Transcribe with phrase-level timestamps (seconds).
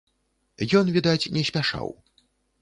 [0.79, 1.93] Ён, відаць, не спяшаў.